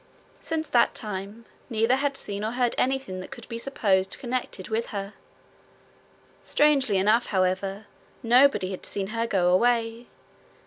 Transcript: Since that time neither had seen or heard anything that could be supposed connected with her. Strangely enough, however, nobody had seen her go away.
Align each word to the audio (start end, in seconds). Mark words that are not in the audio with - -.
Since 0.39 0.67
that 0.69 0.95
time 0.95 1.45
neither 1.69 1.97
had 1.97 2.17
seen 2.17 2.43
or 2.43 2.53
heard 2.53 2.73
anything 2.75 3.19
that 3.19 3.29
could 3.29 3.47
be 3.47 3.59
supposed 3.59 4.17
connected 4.17 4.67
with 4.67 4.87
her. 4.87 5.13
Strangely 6.41 6.97
enough, 6.97 7.27
however, 7.27 7.85
nobody 8.23 8.71
had 8.71 8.83
seen 8.83 9.07
her 9.13 9.27
go 9.27 9.49
away. 9.53 10.07